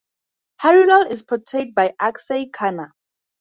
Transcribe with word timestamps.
Harilal 0.63 1.11
is 1.11 1.21
portrayed 1.21 1.75
by 1.75 1.93
Akshaye 2.01 2.49
Khanna. 2.49 2.89